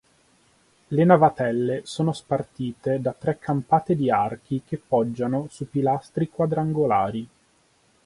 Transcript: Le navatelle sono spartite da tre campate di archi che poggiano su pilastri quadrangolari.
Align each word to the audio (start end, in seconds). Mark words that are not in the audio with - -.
Le 0.87 1.03
navatelle 1.03 1.81
sono 1.83 2.11
spartite 2.11 2.99
da 2.99 3.13
tre 3.13 3.37
campate 3.37 3.95
di 3.95 4.09
archi 4.09 4.63
che 4.65 4.79
poggiano 4.79 5.45
su 5.51 5.69
pilastri 5.69 6.27
quadrangolari. 6.27 7.27